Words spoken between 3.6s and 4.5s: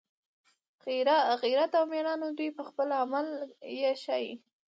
یې ښایي